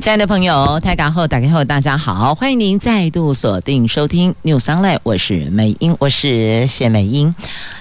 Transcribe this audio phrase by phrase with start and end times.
[0.00, 7.34] 亲爱的朋友，台港后打开后，大家好，欢迎您再度锁定收听 News Online，我是美英，我是谢美英。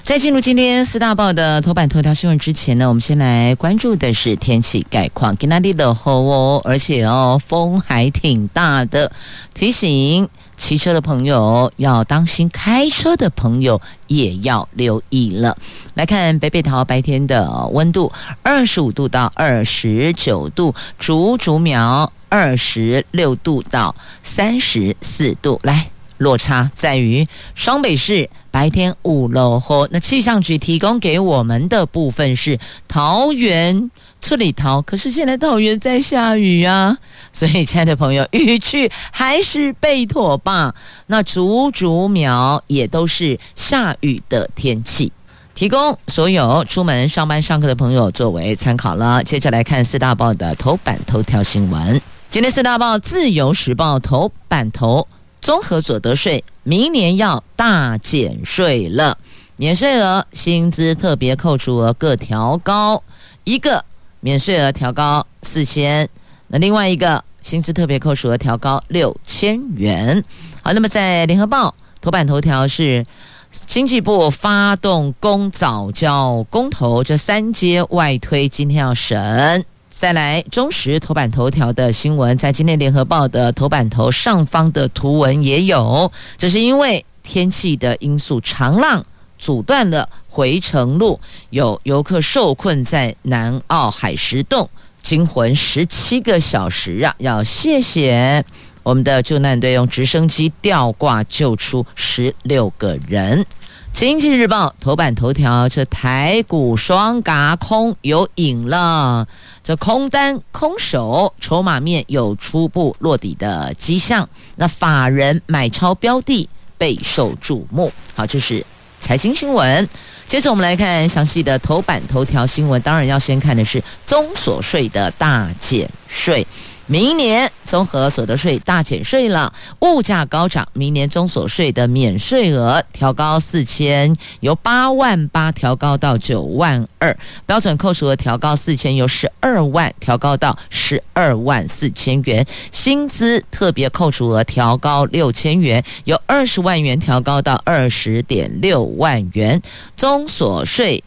[0.04, 5.38] 在进入今天四大报的头版头条新闻之前呢，我们先来关注的是天气概况。
[5.38, 9.10] 今天的后哦，而且哦，风还挺大的，
[9.54, 10.28] 提醒。
[10.60, 15.58] 骑车的朋友要当心，开车的朋友也要留意了。
[15.96, 18.12] 来看北北桃白天的温度，
[18.44, 25.58] 二十五度到二十九度，竹竹苗二十六度到三十四度。
[25.64, 33.90] 来，落差在于双北市白天五楼后，那气象局提供给我们的部分是桃园。
[34.22, 36.98] 处理桃，可是现在桃园在下雨啊，
[37.34, 40.76] 所以亲爱的朋友，雨具还是备妥吧。
[41.08, 45.12] 那竹竹苗也都是下雨的天气，
[45.56, 49.24] 提供所有出门上班上课的朋友作为参考了。
[49.24, 52.00] 接着来看四大报的头版头条新闻。
[52.30, 55.08] 今天四大报自由时报头版头，
[55.42, 59.18] 综合所得税明年要大减税了，
[59.56, 63.02] 免税额、薪资特别扣除额各调高
[63.46, 63.84] 一个。
[64.22, 66.08] 免税额调高四千，
[66.48, 70.24] 那另外一个薪资特别扣除额调高六千元。
[70.62, 73.06] 好，那么在联合报头版头条是
[73.52, 79.66] 经济部发动公早教公投，这三阶外推今天要审。
[79.90, 89.06] 再来中时头版头条的新闻，在今天联合报的头版头上方的图文也有，这是因为天气的因素，长浪。
[89.40, 94.70] 阻断了回程路，有游客受困在南澳海蚀洞，
[95.02, 97.16] 惊魂十七个小时啊！
[97.18, 98.46] 要谢谢
[98.84, 103.44] 我们的救难队用直升机吊挂救出十六个人。
[103.92, 109.28] 经济日报头版头条：这台股双嘎空有影了，
[109.64, 116.48] 这空单空手筹码面有初步落底的迹象，那法人买超标的
[116.78, 117.92] 备受瞩目。
[118.14, 118.64] 好，就是。
[119.00, 119.88] 财经新闻，
[120.28, 122.80] 接着我们来看详细的头版头条新闻。
[122.82, 126.46] 当然要先看的是中所税的大减税。
[126.92, 137.14] 明年综合所得税大减税了，物价高涨，明年综所税的免税额调高四千，由八万八调高到九万二；
[137.46, 149.60] 标准扣除额调高四千，由十二万调高到十二万四千元；薪资特别扣除额调高六千元，由二十万元调高到二十点六万元；
[149.96, 151.04] 综所税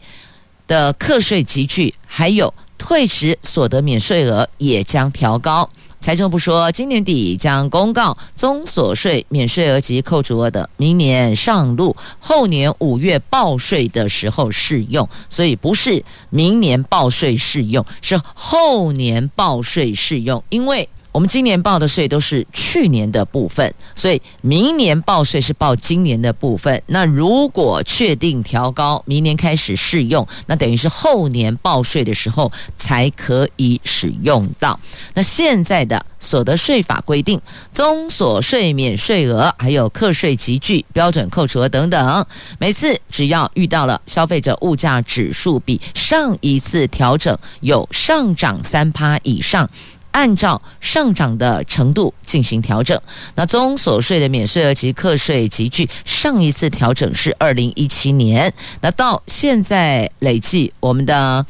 [0.65, 2.53] 的课税集距还有。
[2.83, 5.69] 退迟所得免税额也将调高。
[6.01, 15.07] 财政部说，今年底将公告综所税免税额及扣除额的，明年上路，后年五月报税的时候适用。
[15.29, 20.89] 所以不是明年报税适用，是后年报税适用，因为。
[21.13, 26.81] 我们今年报的税都是去年的部分，所以明年报税是报今年的部分。
[26.87, 34.77] 那如果确定调高，明年开始适用，那等于是后年报税的时候才可以使用到。
[35.13, 37.39] 那现在的所得税法规定，
[37.71, 42.25] 综所税免税额还有课税集距、标准扣除额等等，
[42.57, 49.69] 每次只要遇到了消费者物价指数比上一次调整有上涨三趴以上。
[50.13, 52.99] 按照上涨的程度进行调整。
[53.35, 58.51] 那综所税的免税额及课税集距，上一次调整是二零一七年。
[58.79, 61.45] 那到现在累计，我们的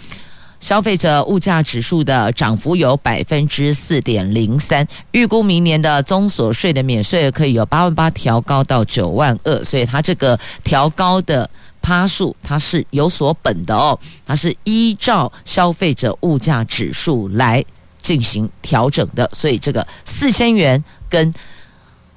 [0.59, 4.87] 消费者物价指数的涨幅有百分之四点零三。
[5.11, 11.49] 预估明年的综所税的免税额可以有八万八调高到九万二，所以它这个调高的
[11.81, 17.63] 趴数它是有所本的哦，它是依照消费者物价指数来。
[18.03, 21.33] 进行调整的，所以这个四千元跟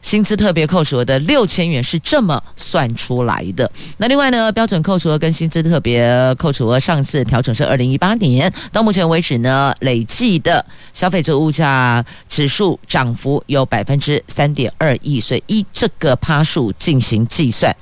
[0.03, 3.69] 薪资特别扣除额的六千元是这么算出来的。
[3.97, 17.75] 那另外呢，标准扣除额跟薪资特别扣除额上次调整是二零一八年，到目前为止呢，累计的消费者物价指数涨幅有百分之三点二一，所以依这个趴数进行计算，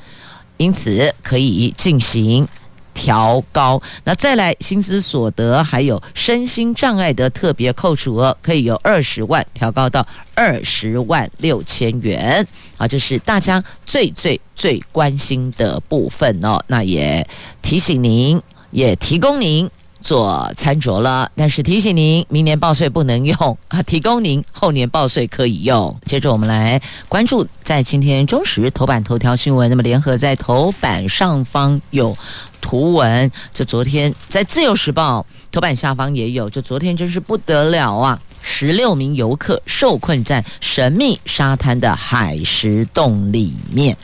[0.56, 2.48] 因此可以进行。
[2.94, 12.46] 调高，那再来薪资所得还有身心障碍的特别扣除额，可以由二十万调高到二十万六千元。
[12.78, 16.62] 啊，这是大家最最最关心的部分哦。
[16.68, 17.26] 那也
[17.60, 19.70] 提醒您，也提供您。
[20.04, 25.96] 做餐桌了，但是提醒您，明年报税不能用啊，提供您后年报税可以用。
[26.04, 26.78] 接着我们来
[27.08, 32.14] 关注在今天中时头版头条新闻，那么联合在头版上方有
[32.60, 38.20] 图文，这昨天在自由时报头版下方也有，就昨天真是不得了啊！
[38.46, 43.96] 十六名游客受困在神秘沙滩的海蚀洞里面。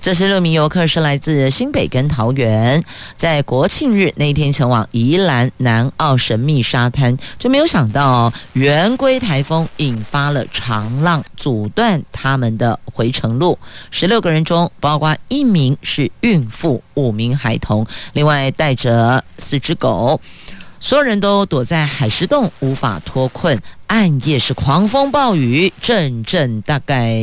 [0.00, 2.82] 这十六名游客是来自新北跟桃园，
[3.16, 13.56] 在国庆日那一天前往宜兰南澳神秘沙滩，就没有想到圆规台风引发了长浪，阻断他们的回程路。
[13.90, 20.18] 十六个人中，包括一名是孕妇，五名孩童，另外带着四只狗。
[20.80, 23.56] 所有人都躲在海蚀洞，无法脱困。
[23.92, 27.14] 暗夜是狂风暴雨，阵阵大概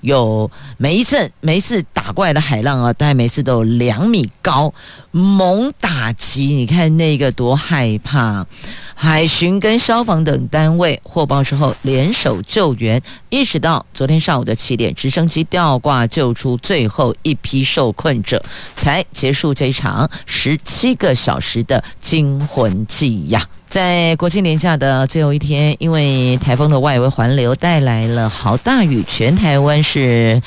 [0.00, 4.72] 有每一阵每一次打过来的海浪啊，大概每次都有两米高，
[5.10, 6.46] 猛打击。
[6.46, 8.46] 你看那个多害怕！
[8.94, 18.42] 海巡跟消防等单位获报之后联手救援，一直到昨天上午的七点，直升机吊挂救出最后一批受困者，
[18.74, 23.46] 才结束这场十七个小时的惊魂记呀。
[23.70, 30.42] 在国庆连假的最后一天，因为台风的外围环流带来了好大雨，全台湾是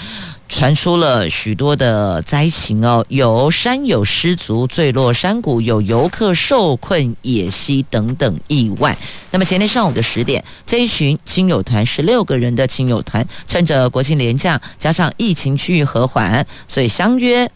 [0.49, 8.97] 传出了许多的灾情哦，有山友失足坠落山谷，有游客受困野溪等等意外。
[9.31, 17.49] 那么前天上午的十点，这一群亲友团十六个人的亲友团，趁着国庆连假，加上疫情趋于和缓，所以相约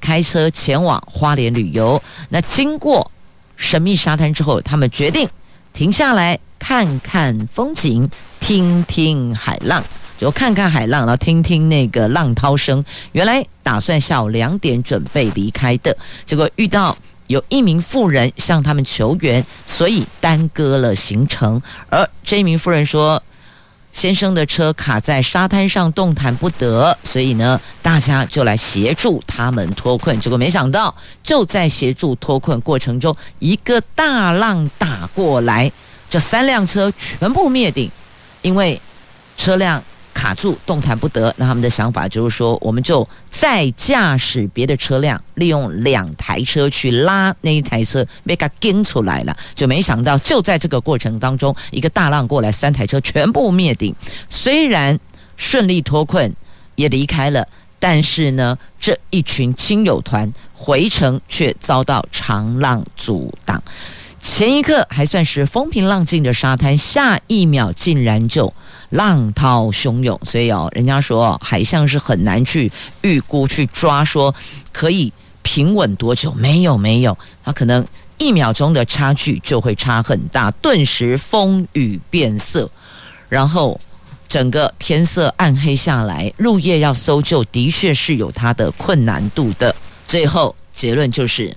[0.00, 2.00] 开车前往花莲旅游。
[2.28, 3.10] 那经过。
[3.60, 5.28] 神秘沙滩之后，他们决定
[5.72, 8.08] 停下来看看风景，
[8.40, 9.84] 听听海浪，
[10.18, 12.82] 就看看海浪，然后听听那个浪涛声。
[13.12, 16.96] 原来打算下午两点准备离开的，结果遇到
[17.26, 21.60] 有一名妇人向他们求援，所以耽搁了行程。
[21.90, 23.22] 而这一名妇人说。
[23.92, 27.60] 先生的车卡在沙滩上，动弹不得，所以呢，
[28.00, 30.18] 大家就来协助他们脱困。
[30.20, 35.70] 结果没想到，就在协助脱困过程中，一个大浪打过来，
[36.08, 37.90] 这三辆车全部灭顶，
[38.42, 38.80] 因为
[39.36, 39.82] 车辆。
[40.12, 41.32] 卡住，动弹不得。
[41.38, 49.34] 那他们的想法就是说，我们就再驾驶别的车辆，利用两台车去拉那一台车，被它跟出来了。
[49.54, 53.94] 就没想到，就在这个过程当中，一个大浪过来，三台车全部灭顶。
[54.28, 54.98] 虽然
[55.38, 56.30] 顺利脱困，
[56.74, 57.46] 也离开了，
[57.80, 63.60] 但是呢，这一群亲友团回程却遭到长浪阻挡。
[64.20, 68.54] 前一刻还算是风平浪静的沙滩，下一秒竟然就。
[68.90, 72.68] 浪涛汹涌，所以哦，人家说海象是很难去
[73.02, 74.34] 预估、去抓，说
[74.72, 75.12] 可以
[75.42, 76.32] 平稳多久？
[76.32, 77.86] 没有，没有，它可能
[78.18, 82.68] 一秒钟的差距就会差很大，顿时风雨变色，
[83.28, 83.80] 然后
[84.30, 89.74] 整个天色暗黑下来，入夜要搜救的确是有它的困难度的。
[90.06, 91.52] 最后结论就是，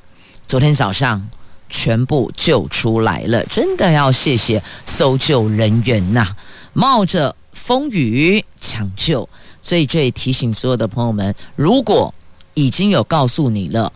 [0.48, 1.24] 昨天早上
[1.70, 6.36] 全部救出来了，真的要谢谢搜救人员呐。
[6.74, 9.30] 冒着风雨抢救，
[9.62, 12.12] 所以这也提醒所有的朋友们：如果
[12.56, 13.94] 已经有告诉你了，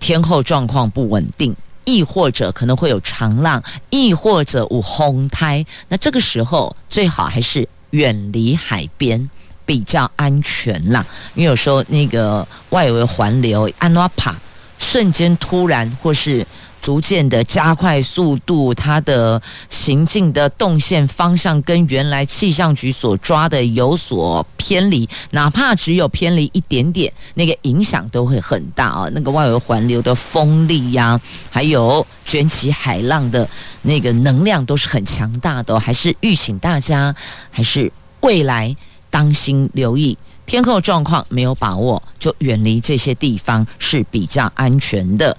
[0.00, 1.54] 天候状况不稳定，
[1.84, 9.30] 亦或者可能会有长浪，亦或者有风台，那这个时候最好还是远离海边
[9.64, 11.04] 比较安全啦。
[11.34, 14.34] 因为有时候那个外围环流安诺帕，
[14.78, 16.46] 瞬间突然或是。
[16.80, 29.08] 逐渐的加快速度，它的行进的动线方向跟原来气象局所抓的有所偏离，哪怕只有偏离一点点，那个影响都会很大啊！
[29.12, 31.20] 那个外围环流的风力呀、
[31.50, 33.48] 还有卷起海浪的
[33.82, 37.14] 那个能量都是很强大的，还是预请大家
[37.50, 38.74] 还是未来
[39.10, 40.16] 当心留意。
[40.50, 45.36] 天候状况没有把握，就远离这些地方是比较安全的。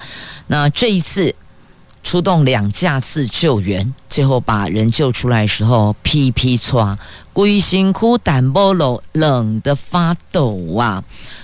[0.47, 1.35] 那这一次
[2.01, 6.97] 出动两架次救援，最后把人救出来的时候，噼噼唰，
[7.33, 11.03] 龟辛苦胆波楼冷得发抖啊！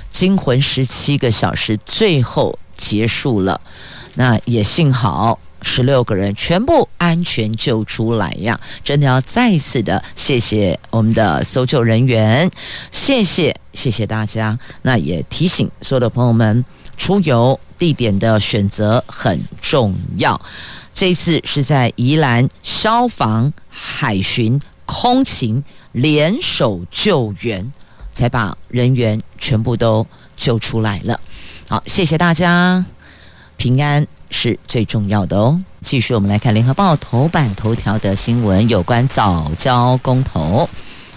[0.09, 3.59] 惊魂十七个小时，最后结束了。
[4.15, 5.37] 那也幸好。
[5.61, 8.59] 十六个人全部安全救出来呀！
[8.83, 12.49] 真的要再一次的谢谢我们的搜救人员，
[12.91, 14.57] 谢谢谢谢大家。
[14.81, 16.63] 那也提醒所有的朋友们，
[16.95, 20.39] 出游地点的选择很重要。
[20.93, 27.71] 这一次是在宜兰消防、海巡、空勤联手救援，
[28.11, 31.19] 才把人员全部都救出来了。
[31.67, 32.83] 好，谢谢大家。
[33.57, 35.61] 平安是最重要的哦。
[35.81, 40.69] 继续，我们来看《联合报》头版头条的新闻，有关早交公投。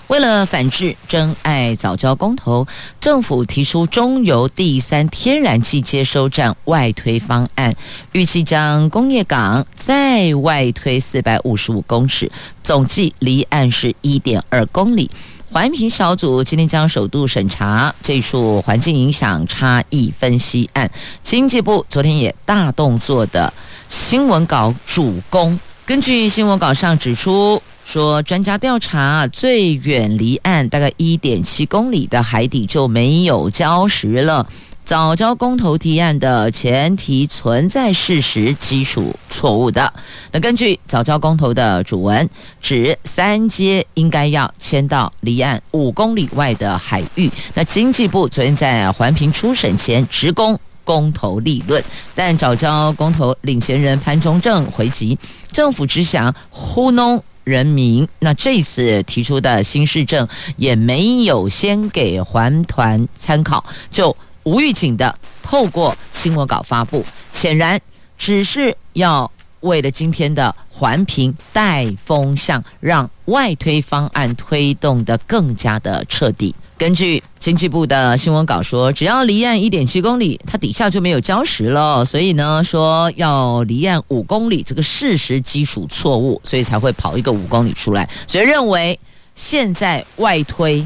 [0.06, 2.66] 为了反制真爱早交公投，
[3.00, 7.72] 政府提出中油第三天然气接收站外推方案，
[8.10, 12.28] 预计将工业港再外推四百五十五公尺，
[12.64, 15.08] 总计离岸是一点二公里。
[15.52, 20.88] 环评小组今天将首度审查这处环境影响差异分析案。
[21.24, 23.52] 经济部昨天也大动作的
[23.88, 27.60] 新闻稿主攻，根据新闻稿上指出。
[27.82, 34.46] 说专家调查，最远离岸大概一点七公里的海底就没有礁石了。
[34.84, 39.92] 早交公投提案的前提存在事实基础错误的。
[40.32, 42.28] 那根据早交公投的主文，
[42.60, 47.30] 指三阶应该要迁到离岸五公里外的海域。
[47.54, 51.82] 那经济部昨天在环评初审前直攻公投立论，
[52.14, 55.16] 但早交公投领衔人潘忠正回击，
[55.52, 57.22] 政府只想糊弄。
[57.42, 67.80] 人民，那这次提出的新市政也没有先给环团参考，就无预警的透过新闻稿发布，显然
[68.16, 69.30] 只是要
[69.60, 76.54] 为了今天的环评带风向，让外推方案推动得更加的彻底。
[76.78, 82.02] 根据经济部的新闻稿说，只要离岸一点七公里，它底下就没有礁石了。
[82.06, 88.08] 所以呢，说要离岸五公里，这个事实基础错误，所以才会跑一个五公里出来。
[88.26, 88.98] 所以认为
[89.34, 90.82] 现在外推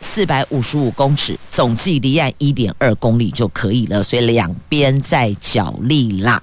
[0.00, 4.02] 四百五十五公尺，总计离岸一点二公里就可以了。
[4.02, 6.42] 所以两边在角力啦。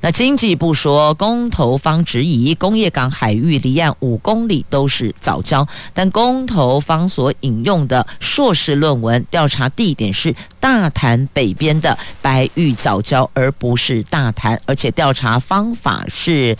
[0.00, 16.56] 那经济部说，公投方质疑工业港海域离岸五公里都是藻礁，但公投方所引用的硕士论文调查地点是大潭北边的白玉藻礁，而不是大潭，而且调查方法是。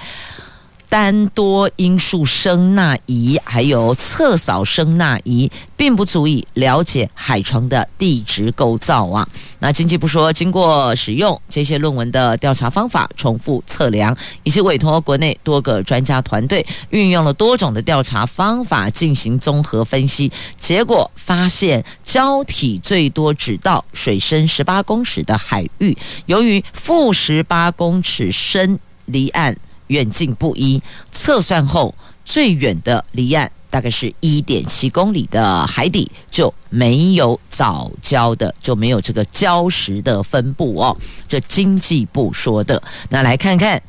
[0.88, 9.28] 单多因素声纳仪还有侧扫声纳仪，并不足以了解海床的地质构造啊。
[9.59, 29.57] 那经济部说，经过使用这些论文的调查方法，重复测量，以及委托国内多个专家团队，运用了多种的调查方法进行综合分析，结果发现胶体最多只到水深十八公尺的海域，由于负十八公尺深离岸。
[29.88, 40.97] 远近不一，测算后最远的离岸大概是一点七公里的海底就没有早礁的，就没有这个礁石的分布哦。
[41.28, 42.83] 这经济部说的。
[43.09, 43.83] 那来看看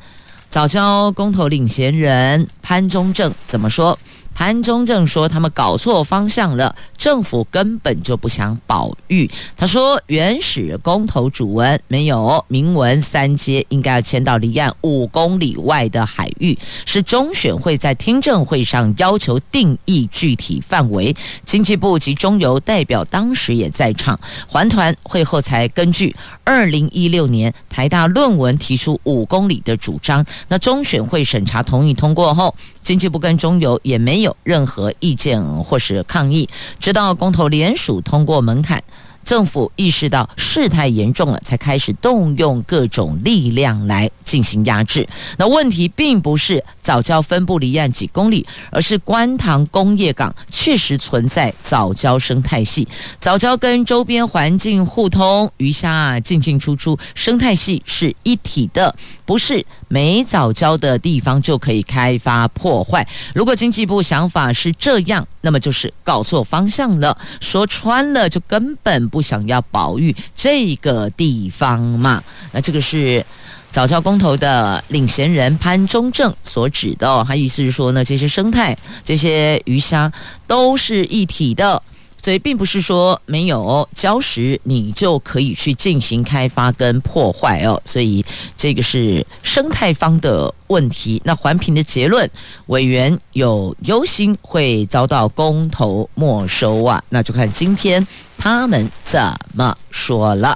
[0.50, 3.98] 早礁公投领衔人潘忠正怎么说。
[4.38, 9.28] 潘中正说：“他们搞错方向了，政府根本就不想保育。”
[9.58, 21.16] 他说：“原始公投主文没有明文三阶应该要迁到离岸五公里外的海域，是中选会在听证会上要求定义具体范围。
[21.44, 24.16] 经济部及中油代表当时也在场，
[24.46, 26.14] 环团会后才根据
[26.44, 30.24] 二零一六年台大论文提出五公里的主张。
[30.46, 32.54] 那中选会审查同意通过后。”
[32.88, 36.48] 经济部跟中油也没有任何意见或是抗议，
[36.80, 38.82] 直到公投联署通过门槛。
[39.22, 45.06] 政府意识到事态严重了，才开始动用各种力量来进行压制。
[45.36, 52.88] 那问题并不是藻礁分布离岸几公里，而是观塘工业港确实存在藻礁生态系。
[53.20, 58.96] 藻礁跟周边环境互通，鱼虾啊进进出出，生态系是一体的，
[59.28, 63.06] 不是没藻礁的地方就可以开发破坏。
[63.34, 67.16] 如果经济部想法是这样，那么就是搞错方向了。
[67.38, 69.22] 说穿了，就根本不。
[69.28, 72.24] 想要保育这个地方嘛？
[72.50, 73.22] 那这个是
[73.70, 77.22] 早教公投的领衔人潘中正所指的哦。
[77.28, 80.10] 他意思是说呢，这些生态、这些鱼虾
[80.46, 81.82] 都是一体的。
[82.28, 88.22] 所以并不是说没有礁石你就可以去进行开发跟破坏哦，所以
[88.54, 91.22] 这个是生态方的问题。
[91.24, 92.30] 那环评的结论，
[92.66, 98.06] 委员有忧心会遭到公投没收啊，那就看今天
[98.36, 99.18] 他们怎
[99.54, 100.50] 么说了。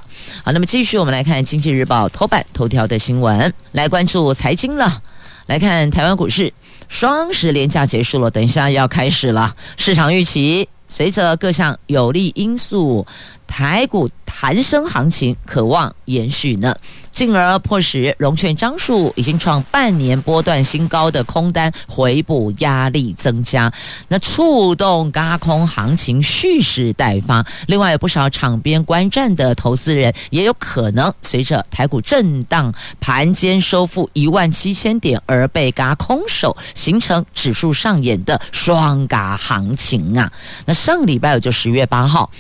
[0.45, 5.01] 好，那么继续我们来看《经济日报》头版头条的新闻，来关注财经了。
[5.47, 6.53] 来看台湾股市，
[6.91, 10.69] 双十连假结束了，等一下要开始了，市场预期。
[10.93, 13.07] 随着各项有利因素，
[13.53, 16.75] 台股弹升行情可望延续呢。
[17.13, 23.71] 进而迫使融券张数已经创半年波段新高的空单回补压力增加，
[24.09, 27.45] 那触动轧空行情蓄势待发。
[27.67, 40.33] 另外，有不少场边观战的投资人也有可能随着台股震荡盘间收复一万七千点而被轧空手，形成指数上演的双轧行情啊！
[40.65, 42.31] 那上礼拜就十月八号。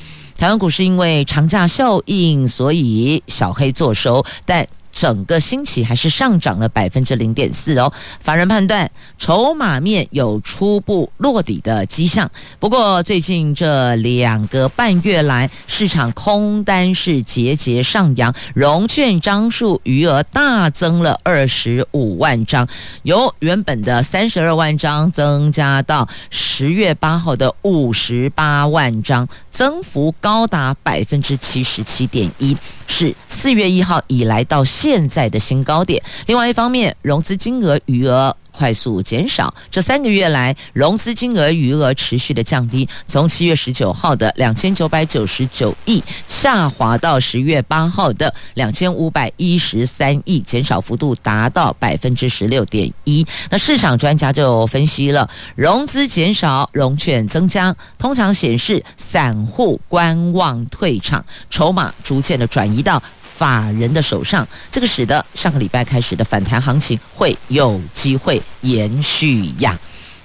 [0.42, 7.92] 台湾股市因为长假效应，所以小黑做收，但整个星期还是上涨了百分之零点四哦。
[8.20, 12.30] 法人判断筹码面有初步落底的迹象，
[12.60, 22.68] 不过最近这两个半月来，市场空单是节节上扬，融券张数余额大增了二十五万张，
[23.02, 32.56] 由原本的三十二万张增加到十月八号的五十八万张，增幅高达百分之七十七点一，
[32.86, 36.02] 是四月一号以来到现在的新高点。
[36.26, 38.36] 另外一方面，融资金额余额。
[38.54, 53.26] 快速减少，这三个月来融资金额余额持续的降低，从七月十九号的两千九百九十九亿下滑到十月八号的两千五百一十三亿，减少幅度达到百分之十六点一。
[53.48, 63.02] 那市场专家就分析了，融资减少，融券增加，通常显示散户观望退场，筹码逐渐的转移到。
[63.42, 69.76] 法人的手上，这个使得上个礼拜开始的反弹行情会有机会延续呀。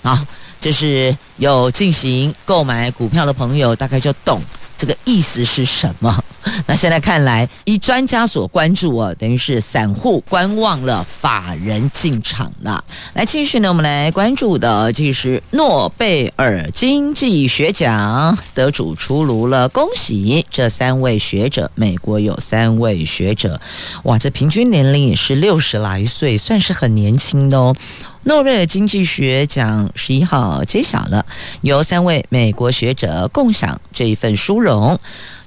[0.03, 0.23] 啊，
[0.61, 4.39] 这是有进行购买股票的朋友大概就懂
[4.77, 6.23] 这个意思是什么。
[6.65, 12.81] 那现在看来，以专家所关注啊，等于是散户观望了，法人进场了。
[13.13, 21.69] 来继续呢，我们来关注的就是诺贝尔经济学奖得主出炉了，恭喜这三位学者！
[21.75, 23.59] 美国有三位学者，
[24.03, 27.75] 哇，这平均年龄也是六十来岁，算是很年轻的哦。
[28.27, 31.25] 诺贝尔经济学奖十一号揭晓了，
[31.61, 34.99] 由三位美国学者共享这一份殊荣。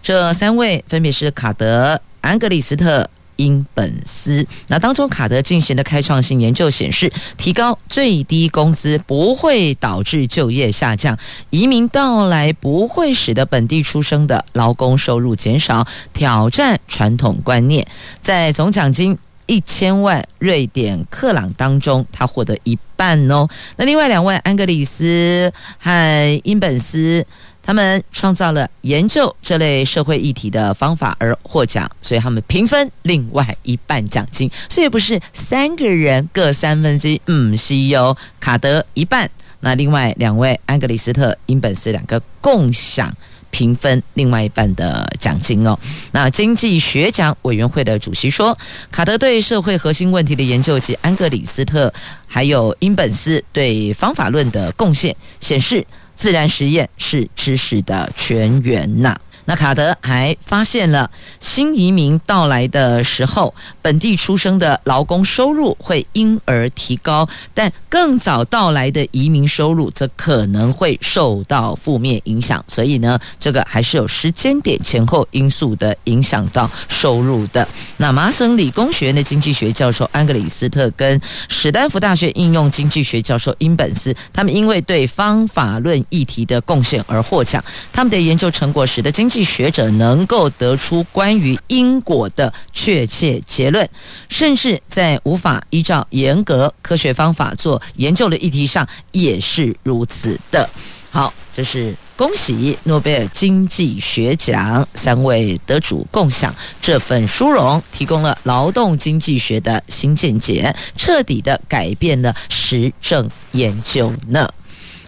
[0.02, 3.06] 这三位分别是卡德、安格里斯特、
[3.36, 4.46] 因本斯。
[4.68, 11.18] 那当中，卡德进行的开创性研究显示，提高最低工资不会导致就业下降，
[11.50, 17.86] 移民到来不会使得本地出生的劳工收入减少，挑战传统观念。
[18.22, 19.18] 在总奖金
[19.50, 23.48] 一千万瑞典克朗当中，他获得一半哦。
[23.74, 27.26] 那另外两位，安格里斯和因本斯。
[27.62, 43.14] 他们创造了研究这类社会议题的方法而获奖，所以他们平分另外一半奖金，所以不是三个人各三分之一，嗯，是由卡德一半，那另外两位安格里斯特、因本斯两个共享
[43.50, 45.78] 平分另外一半的奖金哦。
[46.12, 48.56] 那经济学奖委员会的主席说，
[48.90, 51.92] 卡德对社会核心问题的研究及安格里斯特
[52.26, 55.86] 还有因本斯对方法论的贡献显示。
[56.12, 59.18] 自然实验是知识的泉源呐。
[59.50, 61.10] 那卡德还发现了
[61.40, 72.64] 新移民到来的时候，本地出生的劳工收入会因而提高，但更早到来的移民收入则可能会受到负面影响。
[72.68, 77.66] 所以呢，这个还是有时间点前后因素的影响到收入的。
[77.96, 87.60] 那麻省理工学院的经济学教授安格里斯特跟史丹福大学应用经济学教授因本斯，他们因为对方法论议题的贡献而获奖。
[87.92, 93.88] 他们的研究成果使得经济学者能够得出关于因果的确切结论，
[94.28, 100.68] 甚至在无法依照严格科学方法做研究的议题上也是如此的。
[101.12, 114.48] 好，这是恭喜诺贝尔经济学奖三位得主共享这份殊荣，提供了劳动经济学的新见解，彻底的改变了实证研究呢。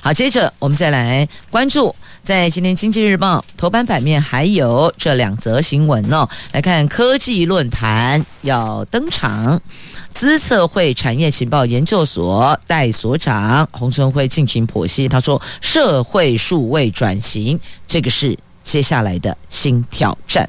[0.01, 1.95] 好，接着我们再来关注。
[2.23, 6.29] 在今天《经济日报》头版版面还有这两则新闻哦。
[6.53, 9.61] 来看科技论坛要登场，
[10.15, 15.09] 资策会产业情报研究所代所长洪春辉进行剖析。
[15.09, 17.59] 他说：“社会数位转型，
[17.89, 20.49] 这个是接下来的新挑战。”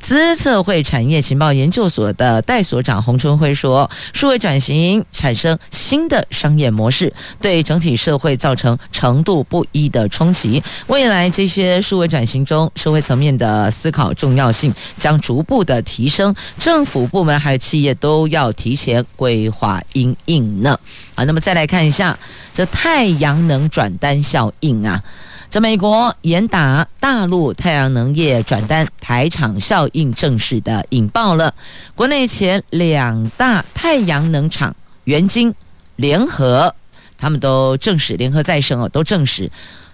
[0.00, 10.62] 资策会产业情报研究所的代所长洪春辉说：“数位转型产生新的商业模式，对整体社会造成程度不一的冲击。
[10.86, 20.78] 未来这些数位转型中，社会层面的思考重要性将逐步的提升，政府部门还有企业都要提前规划因应呢。
[21.14, 22.18] 好，那么再来看一下
[22.54, 25.02] 这太阳能转单效应啊。”
[25.50, 31.52] 在美国严打大陆太阳能业转单台场效应正式的引爆了。
[31.96, 34.72] 国内前两大太阳能厂
[35.04, 35.52] 元晶、
[35.96, 36.72] 联合，
[37.18, 39.50] 他们都证实，联合再生哦，都证实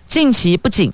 [0.07, 0.93] 近期不仅。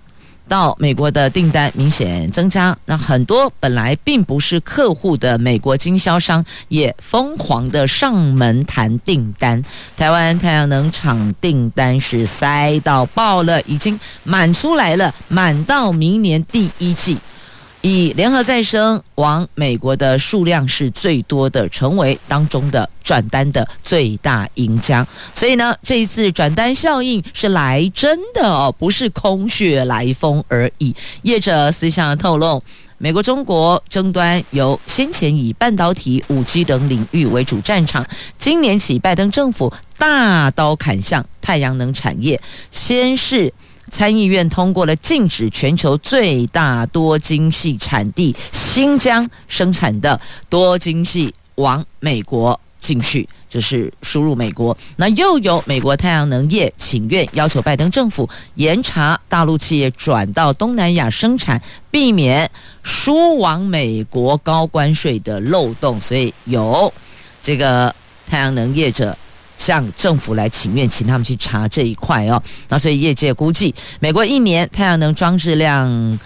[0.49, 9.63] 到美国的订单明显增加，那很多本来并不是客户的美国经销商也疯狂的上门谈订单。
[9.97, 17.17] 台湾太阳能厂订单是塞到爆了，已经满出来了，满到明年第一季。
[17.83, 25.05] 以联合再生往美国的数量是最多的，成为当中的转单的最大赢家。
[25.35, 30.95] 所以呢，这一次转单效应是来真的哦，不是空穴来风而已。
[31.23, 32.63] 业者私下透露，
[32.99, 38.07] 美国、中国争端由先前以半导体、五 G 等领域为主战场，
[38.39, 42.41] 今年起拜登政府大刀砍向太阳能产业，
[42.71, 43.53] 先是。
[43.93, 54.75] 参议院通过了禁止全球最大多晶矽产地新疆生产的多晶矽往美国进去，就是输入美国。
[54.97, 62.51] 那又有美国太阳能业请愿，要求拜登政府严查大陆企业转到东南亚生产，避免
[62.83, 66.01] 输往美国高关税的漏洞。
[66.01, 66.91] 所以有
[67.43, 67.95] 这个
[68.27, 69.15] 太阳能业者。
[69.63, 72.43] 向政府来请愿，请他们去查这一块哦。
[72.69, 76.19] 那所以业界估计，美国一年太阳能装置量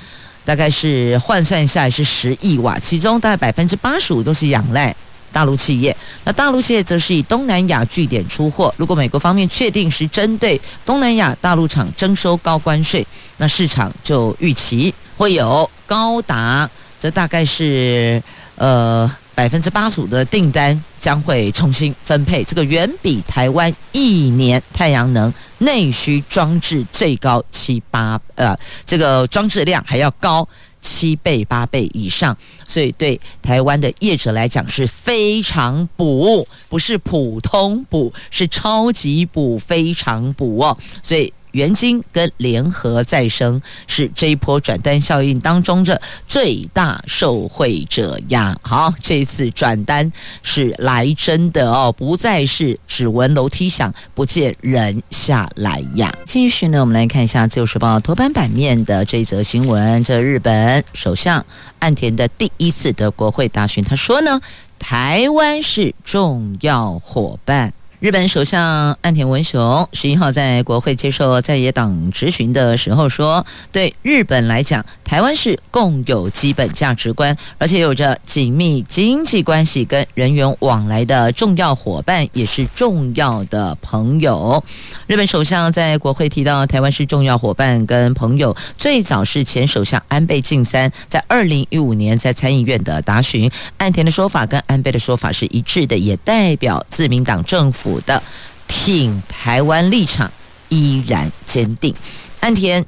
[0.42, 4.94] 大概是换算下来是十亿瓦，其中大概百分之八十五都是仰赖
[5.31, 5.94] 大陆企业。
[6.25, 8.72] 那大陆企业则是以东南亚据点出货。
[8.79, 16.66] 如果美国方面确定是针对东南亚大陆厂征收高关税，那市场就预期会有高达，
[16.99, 18.22] 这大概是
[18.55, 19.11] 呃。
[19.37, 30.49] 百分之八十五的订单将会重新分配，这个远比台湾一年太阳能内需装置最高七八呃，这个装置量还要高
[30.81, 32.35] 七倍八倍以上，
[32.66, 41.31] 所以对台湾的业者来讲是非常补，不是普通补，是超级补，非常补哦，所以。
[41.52, 48.59] 元晶跟联合再生是这一波转单效应当中的最大受惠者呀。
[48.62, 50.11] 好，这一次转单
[50.42, 56.14] 是来真的哦，不再是只闻楼梯响，不见人下来呀。
[56.26, 61.44] 继续呢，我们来看一下《自由时报》头版版面的这一则新闻：这日本首相
[61.78, 64.40] 岸田的第一次的国会答询，他说呢，
[64.78, 67.72] 台湾是重要伙伴。
[67.98, 84.62] 日本首相岸田文雄十一号在国会接受在野党质询的时候说：“对日本来讲，台湾是共有基本价值观，而且有着紧密经济关系跟人员往来的重要伙伴，也是重要的朋友。”
[85.09, 97.86] 日本首相在国会提到台湾是重要伙伴跟朋友，最早是前首相安倍晋三在二零一五年在参议院的答询，岸田的说法跟安倍的说法是一致的，也代表自民党政府。
[98.01, 98.22] 的
[98.68, 100.31] 挺台湾立场
[100.68, 101.94] 依然坚定。
[102.40, 102.85] 岸田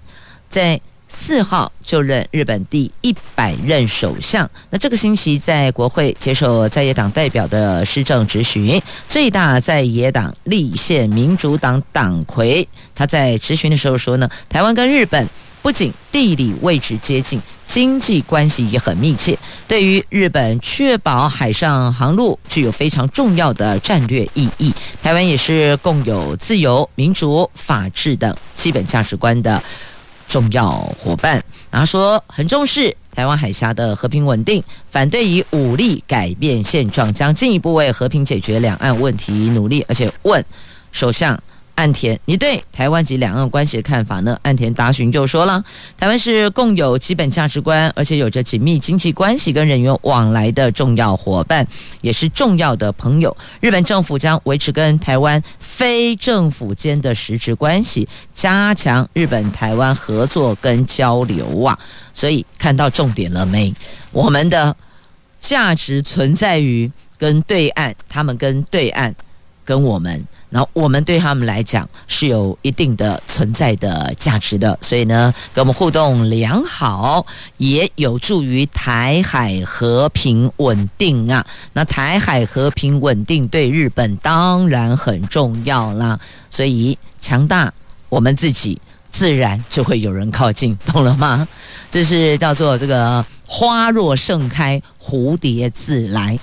[0.48, 0.80] 在
[1.10, 4.48] 四号就任日本第一百任首相。
[4.68, 15.26] 那这个星期在国会接受在野党代表的施政质询，最大在野党立宪民主党党魁他在质询的时候说呢，台湾跟日本
[15.62, 17.40] 不仅地理位置接近。
[17.66, 24.72] 经济关系也很密切，对于日本确保海上航路具有非常重要的战略意义。
[25.02, 29.62] 台湾也是共有自由、民主、法治等基本价值观的
[30.26, 31.44] 重要伙伴。
[31.70, 39.84] 然后说很重视台湾海峡的和平稳定，反对以武力改变现状，将进一步为和平解决两岸问题努力。
[39.86, 40.42] 而且问
[40.90, 41.38] 首相。
[41.78, 44.36] 岸田，你对台湾及两岸关系的看法呢？
[44.42, 45.62] 岸田答询就说了，
[45.96, 51.64] 台湾是共有基本价值观，而且有着紧密经济关系跟人员往来的重要伙伴，
[52.00, 53.34] 也是重要的朋友。
[53.60, 61.78] 日本政府将维持跟台湾非政府间的实质关系，加强日本台湾合作跟交流啊。
[62.12, 63.72] 所以看到重点了没？
[64.10, 64.74] 我们的
[65.40, 69.14] 价值存在于跟对岸，他们跟对岸。
[69.64, 77.26] 跟我们，然后我们对他们来讲是有一定的存在的价值的，所以呢，跟我们互动良好，
[77.58, 81.44] 也有助于台海和平稳定啊。
[81.72, 86.18] 那台海和平稳定对日本当然很重要啦，
[86.50, 87.72] 所以强大
[88.08, 88.80] 我们自己，
[89.10, 91.46] 自然就会有人靠近，懂了吗？
[91.90, 96.38] 这是叫做这个花若盛开，蝴蝶自来。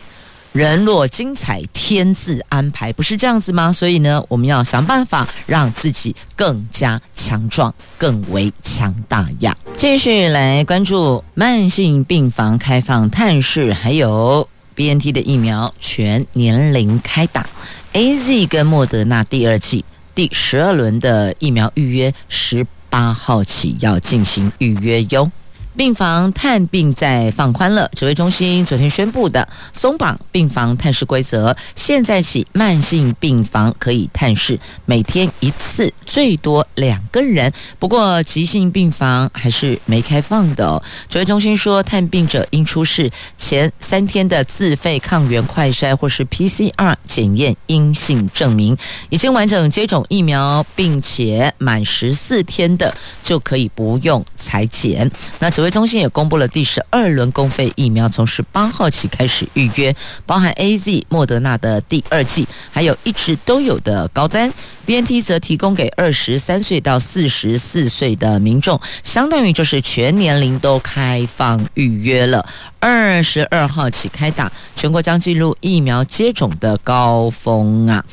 [0.56, 3.74] 人若精彩，天自安排，不是这样子吗？
[3.74, 9.54] 所以呢，我们要想办法让自己更加强壮，更为强大呀。
[9.76, 17.46] 继续来关注慢性病房开放探视，还有 BNT 的疫苗全年龄开打
[17.91, 19.84] ，AZ 跟莫德纳第二剂
[20.15, 25.30] 第十二轮的疫苗预约，十八号起要进行预约哟。
[25.75, 37.51] 病房探病再放宽了，指挥中心昨天宣布的松绑病房探视规则，现在起慢性病房可以探视，每天一次，最多两个人。
[37.77, 40.81] 不过急性病房还是没开放的。
[41.09, 48.77] 指挥中心说，探病者应出示前三天的自费抗原快筛或是 PCR 检验阴性证明，
[49.09, 55.09] 已经完整接种疫苗并且满十四天的就可以不用采检。
[55.39, 64.51] 那中心也公布了第十二轮公费疫苗，从十八号起开始预约，包含 AZ、莫德纳的第二剂，还有一直都有的高端。
[64.86, 72.47] BNT 则提供给二十三岁到四十四岁的民众，相当于就是全年龄都开放预约了。
[72.80, 78.06] 二十二号起开打，全国将进入疫苗接种的高峰啊。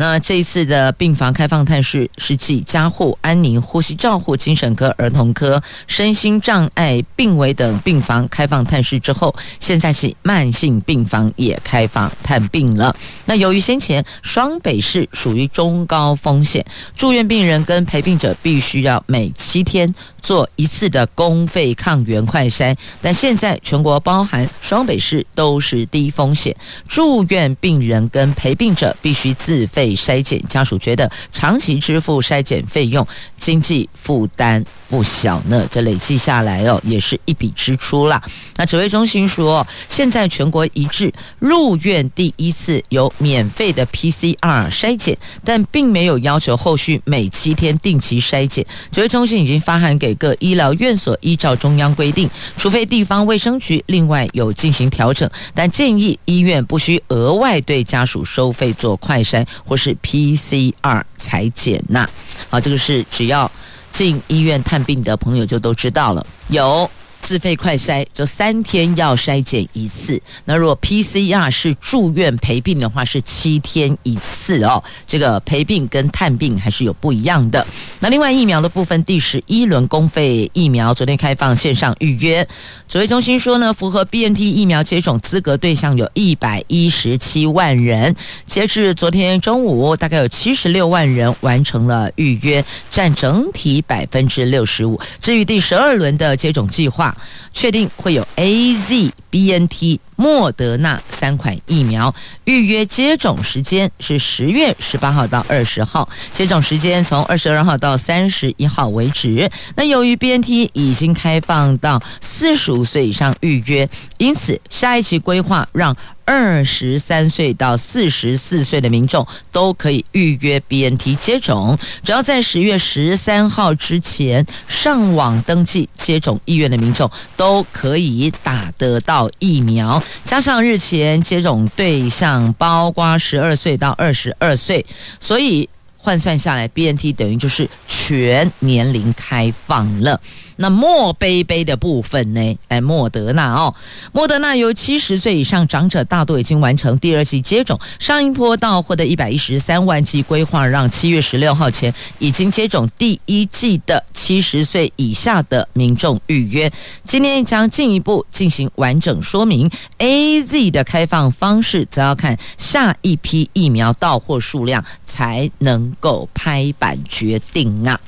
[0.00, 12.96] 那这一次的病房开放探视是继加护、安宁、呼吸照护、精神科、儿童科、身心障碍病危等病房开放探视之后，现在是慢性病房也开放探病了。
[13.26, 16.64] 那由于先前双北市属于中高风险，
[16.96, 26.56] 住院病人跟陪病者必须要每七天做一次的公费抗原快筛，但现在全国包含双北市都是低风险，
[26.88, 29.89] 住院病人跟陪病者必须自费。
[29.94, 35.66] 筛检家属觉得长期支付筛检费用，经济负担不小呢。
[35.70, 38.20] 这累计下来哦，也是一笔支出啦。
[38.56, 48.64] 那指挥中心说，现在全国一致入院第一次有免费的 PCR 筛检，但并没有要求后续每七天定期筛检。
[48.90, 62.06] 指挥中心已经发函给各医疗院所，依照中央规定，除非地方卫生局另外有进行调整，但建议医院不需额外对家属收费做快筛或是 PCR 采检呐，
[62.50, 63.50] 好，这个是只要
[63.90, 66.88] 进医院探病的朋友就都知道了，有。
[67.22, 74.82] 自费快筛就三天要筛检一次，那如果 PCR 是住院陪病的话是七天一次哦。
[75.06, 77.64] 这个陪病跟探病还是有不一样的。
[78.00, 82.46] 那另外疫苗的部分，第十一轮公费疫苗昨天开放线上预约，
[82.88, 88.14] 指挥中心说呢，符合 BNT 疫苗接种资格对象有一百一十七万人，
[88.46, 94.98] 截至昨天中午，大概有七十六万人完成了预约，占整体百分之六十五。
[95.20, 97.09] 至于第十二轮的接种计划。
[97.52, 102.14] 确定会有 A、Z BNT、莫德纳三款疫苗，
[102.44, 109.50] 预约接种时间是十月十八号到二十号，接种时间从二十二号到三十一号为止。
[109.76, 113.88] 那由于 BNT 已经开放到四十五岁以上预约，
[114.18, 115.96] 因此下一期规划让。
[116.26, 130.00] 二十三岁到四十四岁的民众都可以预约 BNT 接种，只要在十月十三号之前上网登记接种意愿的民众都可以打得到疫苗。
[130.24, 134.86] 加上日前接种对象包括十二岁到二十二岁，
[135.18, 140.20] 所以换算下来，BNT 等于就是全年龄开放了。
[140.60, 142.58] 那莫杯杯的部分呢？
[142.68, 143.74] 哎，莫德纳哦，
[144.12, 156.70] 莫德纳由七十岁以上长者大多已经完成第二剂接种，上一波到货的一百一十三万剂，规划让七月十六号前已经接种第一剂的七十岁以下的民众预约。
[157.04, 167.98] 今天将进一步进行完整说明，AZ 的开放方式则要看下一批疫苗到货数量才能够拍板决定啊。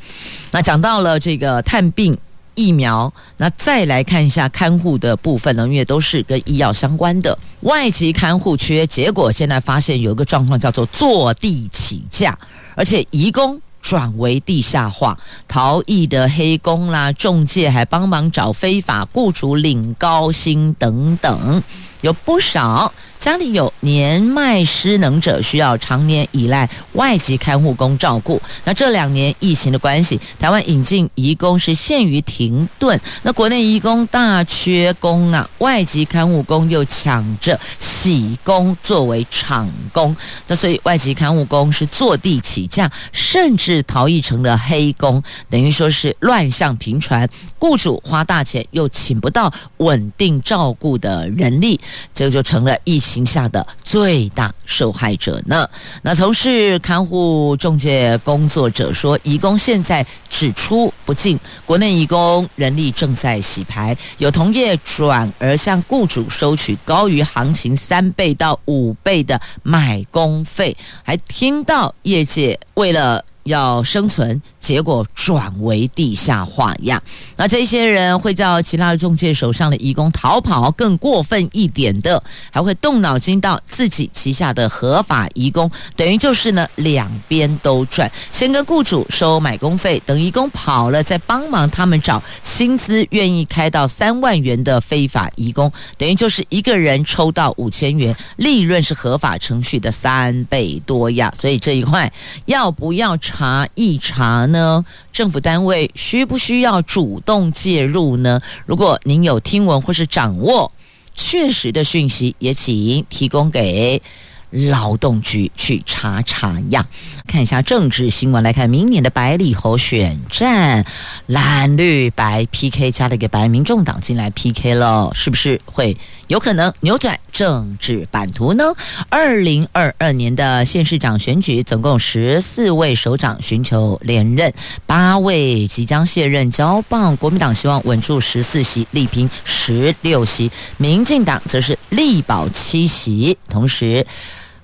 [0.50, 2.14] 那讲到了这个探病。
[2.54, 7.36] 疫苗，那再来看一下看护的部分呢，因为都是跟医药相关的。
[7.60, 12.36] 外籍看护缺，结果现在发现有一个状况叫做坐地起价，
[12.74, 15.16] 而且移工转为地下化，
[15.48, 21.62] 逃逸的黑工啦，中介还帮忙找非法雇主领高薪等等，
[22.02, 22.92] 有不少。
[23.18, 28.42] 家里有年迈失能者，需要常年依赖外籍看护工照顾。
[28.64, 33.00] 那这两年疫情的关系，台湾引进移工是陷于停顿。
[33.22, 40.16] 那国内移工大缺工啊，外籍看护工又抢着洗工作为厂工。
[40.48, 47.28] 那所以外籍看护工是坐地起价，甚至逃逸成了黑工，等于说是乱象频传。
[47.60, 51.80] 雇主花大钱又请不到稳定照顾的人力，
[52.14, 55.68] 这就成了疫情下的最大受害者呢。
[56.02, 74.40] 那从事看护中介工作者说，义工现在只出不进，国内义工人力正在洗牌，有同业转而向雇主收取高于行情三倍到五倍的买工费，还听到业界为了要生存。
[74.60, 77.02] 结果转为地下化呀！
[77.34, 88.08] 那这些人会叫其他的中介手上的移工逃跑，更过分一点的，还会动脑筋到自己旗下的合法移工，等于就是呢两边都赚。
[88.30, 101.32] 先跟雇主收买工费，等移工跑了再帮忙他们找薪资愿意开到三万元的非法移工，等于就是一个人抽到五千元，利润是合法程序的三倍多呀！
[101.36, 102.10] 所以这一块
[102.46, 104.84] 要不要 查一查呢？
[105.10, 108.40] 政府单位需不需要主动介入呢？
[108.66, 110.70] 如果您有听闻或是掌握
[111.14, 114.02] 确实的讯息，也请提供给
[114.50, 116.86] 劳动局去查查呀。
[117.26, 120.84] 看一下政治新闻，来看明年的百里侯选战，
[121.26, 125.96] 蓝绿白 PK 加了一个白，民众党进来 PK 了，是不是会？
[126.28, 128.64] 有可能扭转政治版图呢？
[129.10, 134.52] 二零二二年的县市长选举，总共十四位首长寻求连任，
[134.86, 137.16] 八位即将卸任交棒。
[137.16, 144.06] 国民党希望稳住十四席，力拼十六席；民进党则是力保七席，同时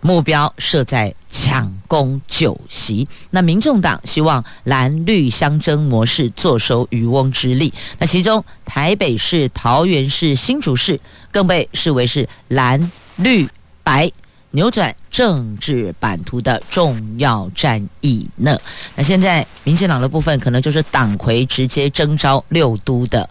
[0.01, 3.07] 目标设在抢攻酒席。
[3.31, 7.73] 那民众党希望蓝绿相争模式坐收渔翁之利。
[7.99, 10.99] 那其中台北市、桃园市、新竹市。
[11.31, 13.47] 更被视为是蓝绿
[13.83, 14.11] 白
[14.53, 18.59] 扭转政治版图的重要战役呢。
[18.95, 23.29] 那现在民进党的部分，可能就是党魁直接征召六都的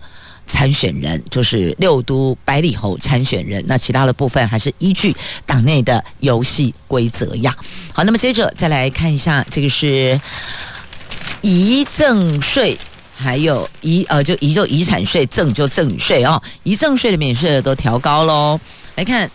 [0.48, 3.64] 参选人，就是六都百里侯参选人。
[3.68, 7.56] 那其他的部分还是依据党内的游戏规则呀。
[7.94, 10.20] 好，那么接着再来看一下，这个是
[11.42, 12.78] 遗赠税。
[13.20, 18.60] 还有遗呃，就遗就遗产税，赠就赠与税哦，遗赠税的免税额都调高喽。
[18.94, 19.28] 来看，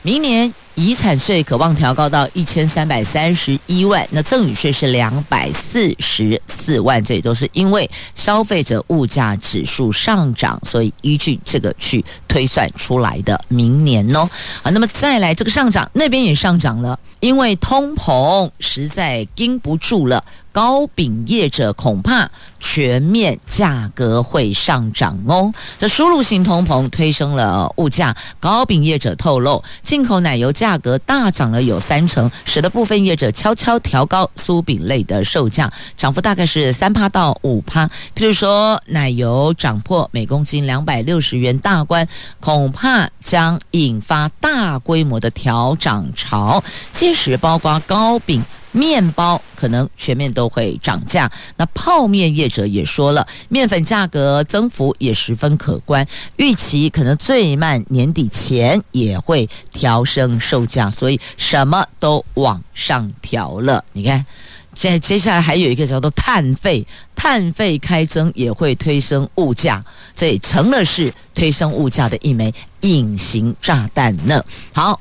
[0.00, 14.30] 明年遗产税可望调高到一千三百三十一万，那赠与税是两百四十四万，这也都是因为消费者物价指数上涨，所以依据这个去推算出来的明年哦。
[14.62, 20.24] 啊，那么再来这个上涨，那边也上涨了，因为通膨实在经不住了。
[20.50, 22.28] 糕饼业者恐怕
[22.58, 25.52] 全面价格会上涨哦。
[25.78, 37.86] 这输入性通膨推升了物价，糕饼业者透露，进口奶油价格大涨了有三成，使得部分业者悄悄调高酥饼类的售价，涨幅大概是三趴到五趴。
[38.16, 42.08] 譬如说，奶油涨破每公斤两百六十元大关，
[42.40, 46.64] 恐怕将引发大规模的调涨潮，
[47.08, 48.44] 届时包括糕饼。
[48.70, 63.82] 面包可能全面都会涨价，那泡面业者也说了，面粉价格增幅也十分可观，预期可能最慢年底前也会调升售价，所以什么都往上调了。
[63.94, 64.24] 你看，
[64.74, 69.82] 现在接下来还有一个叫做碳费，碳费开征也会推升物价，
[70.14, 74.44] 这也成了是推升物价的一枚隐形炸弹呢。
[74.74, 75.00] 好。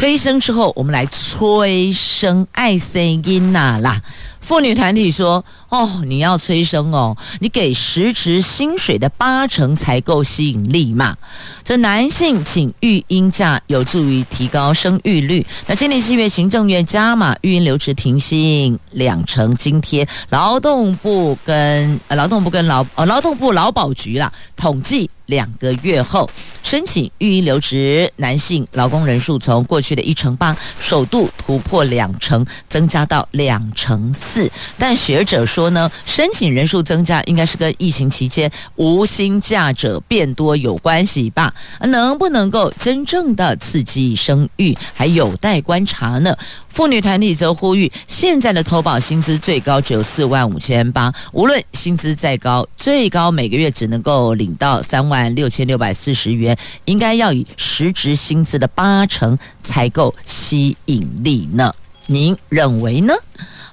[0.00, 4.00] 推升之后，我们来催生爱生囡仔啦。
[4.40, 11.14] 妇女团体说：“哦，你要催生哦，你给实质薪水的八成才够吸引力嘛。
[11.62, 15.46] 这男性请育婴假有助于提高生育率。
[15.66, 26.28] 那今年七月，行政院加码育婴留职停薪两成津贴，劳动部跟呃劳动部跟劳呃劳动部劳保局啦统计。”两个月后，
[26.62, 34.50] 申请育婴留职男性劳工人数从过去的一成八，首度突破两成，增加到两成四。
[34.76, 41.54] 但学者说呢，申请人数增加应该是跟疫情期间无薪假者变多有关系吧？
[41.80, 46.36] 能不能够真正的刺激生育，还有待观察呢？
[46.68, 61.74] 妇女团体则呼吁，现在的投保薪资最高只有四万五千八，无论薪资再高，最高每个月只能够领到三万六千六百四十元，应该要以实值薪资的八成才够吸引力呢？
[62.06, 63.12] 您认为呢？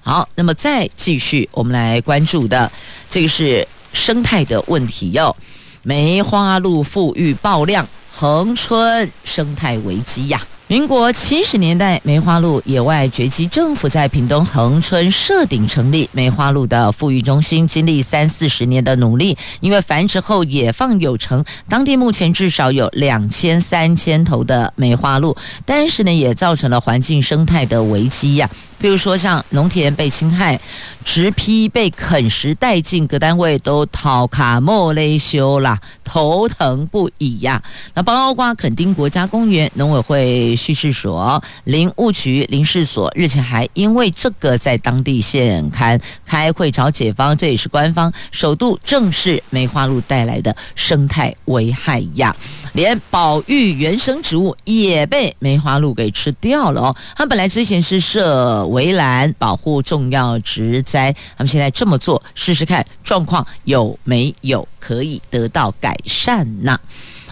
[0.01, 2.71] 好，那么再继续，我们来关注的
[3.09, 5.35] 这个是生态的问题哟。
[5.83, 10.45] 梅花鹿富裕爆量，恒春生态危机呀。
[10.69, 25.33] 民国七十年代，梅花鹿野外绝迹，政府在屏东恒春设顶成立梅花鹿的富裕中心，经历三四十年的努力，因为繁殖后野放有成，当地目前至少有两千三千头的梅花鹿，
[25.65, 28.49] 但是呢，也造成了环境生态的危机呀、
[28.79, 30.59] 比如说，像农田被侵害，
[31.03, 37.61] 植批被啃食殆尽，各单位都讨卡莫雷修啦，头疼不已呀、
[37.93, 52.35] 那包括垦丁国家公园农委会叙事所、林务局林试所日前还因为这个在当地现刊开会找解方，这也是官方首度正视梅花鹿带来的生态危害呀。
[52.73, 56.95] 连保育原生植物也被梅花鹿给吃掉了哦。
[57.15, 66.79] 他本来之前是设围栏保护重要植栽，他们现在这么做，试试看状况有没有可以得到改善呢？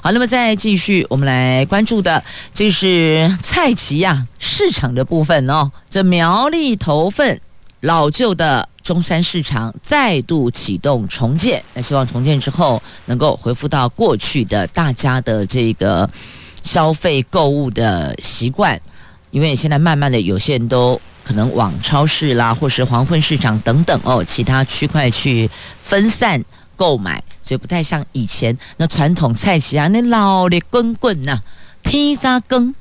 [0.02, 2.24] 好，那么再继续，我们来关注的
[2.54, 5.72] 就是菜畦呀市场的部分哦。
[5.90, 7.40] 这苗栗头份
[7.82, 8.70] 老旧的。
[8.86, 16.08] 中山市场再度启动重建，那希望重建之后能够恢复到过去的大家的这个
[16.64, 18.80] 消费购物的习惯，
[19.32, 25.50] 因为现在慢慢的有些人都可能往超市啦，或是黄昏市场等等哦，其他区块去
[25.84, 26.42] 分散
[26.76, 31.42] 购买，所以不太像以前那传统菜市啊，那老的滚滚呐，
[31.82, 32.74] 天杀更。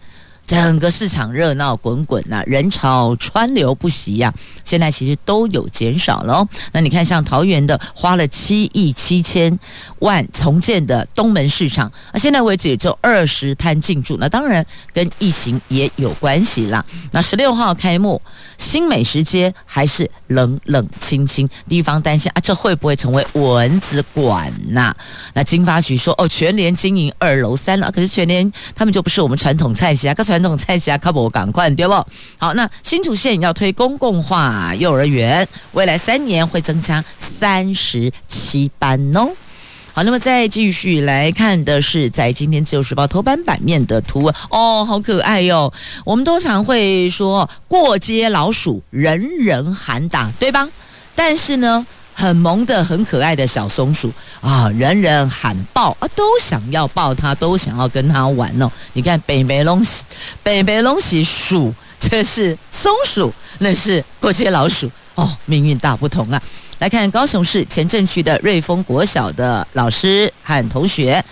[0.46, 4.32] 整个市场热闹滚滚呐，人潮川流不息呀、
[4.62, 6.48] 现在其实都有减少了哦。
[6.72, 9.58] 那你看，像桃园的花了七亿七千
[10.00, 14.16] 万重建的东门市场，那现在为止也就二十摊进驻。
[14.20, 16.84] 那当然跟疫情也有关系啦。
[17.10, 18.20] 那十六号开幕，
[18.58, 24.94] 新美食街还是冷冷清清，地方担心啊，这会不会成为蚊子馆呐？
[25.32, 31.92] 那经发局说，哦，全联经营二楼三楼，可是全联他们就不是我们传统菜系啊，刚才传统菜系，啊，靠不赶快对不？
[32.36, 39.30] 好，那新竹县要推公共化幼儿园，未来三年会增加三十七班哦。
[39.92, 45.72] 好，那么再继续来看的是，在今天自由时报头版版面的图文哦，好可爱哟、
[46.04, 50.68] 我们都常会说过街老鼠人人喊打，对吧？
[51.14, 54.10] 但是呢，很萌的、很可爱的小松鼠
[54.40, 58.70] 啊，人人喊抱啊，都想要抱它，都想要跟它玩哦。
[58.92, 60.04] 你看，北北龙喜，
[60.42, 66.40] 北北龙喜鼠，这是松鼠，那是过街老鼠哦，命运大不同啊。
[66.78, 71.22] 来看高雄市前镇区的瑞丰国小的老师和同学。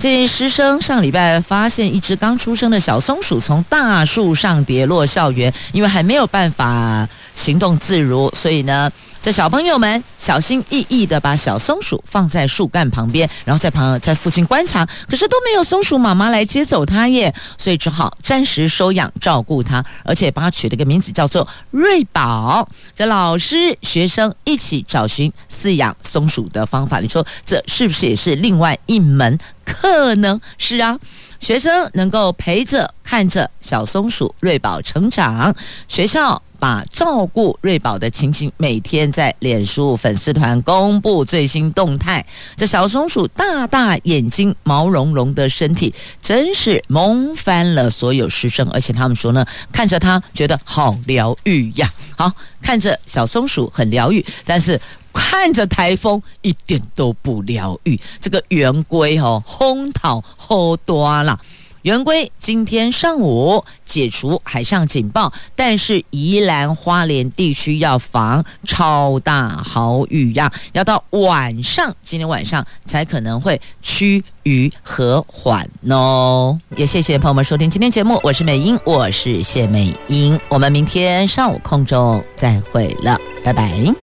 [0.00, 8.90] 这师生上礼拜发现一只刚出生的小松鼠从大树上跌落校园，因为还没有办法行动自如，所以呢，
[9.20, 22.66] 这小朋友们小心翼翼地把小松鼠放在树干旁边，然后在旁在附近观察，可是都没有松鼠妈妈来接走它耶，所以只好暂时收养照顾它，而且帮它取了个名字叫做瑞宝。
[22.94, 29.38] 这老师学生一起找寻饲养松鼠的方法，你说这是不是也是另外一门？
[29.70, 30.98] 可能是啊，
[31.38, 35.54] 学生能够陪着看着小松鼠瑞宝成长，
[35.88, 42.24] 学校把照顾瑞宝的情形每天在脸书粉丝团公布最新动态。
[42.56, 48.68] 这小松鼠大大眼睛、毛茸茸的身体，真是萌翻了所有师生。
[48.70, 51.90] 而且他们说呢，看着它觉得好疗愈呀。
[52.16, 54.78] 好，看着小松鼠很疗愈，但是。
[55.12, 61.38] 看着台风一点都不疗愈，这个圆规哦，风头好多啦。
[61.82, 76.58] 圆规今天上午解除海上警报，但是宜兰花莲地区要防超大豪雨呀，要到晚上，今天晚上才可能会趋于和缓哦。
[76.76, 84.00] 也谢谢朋友们收听今天节目，我是美英，我是谢美英，我们明天上午空中再会了，拜拜。